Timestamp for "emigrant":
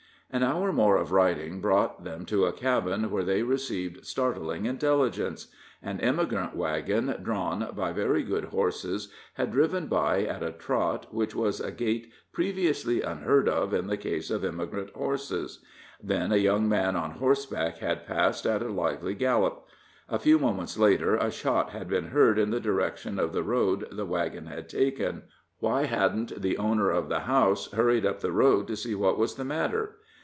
5.99-6.55, 14.45-14.91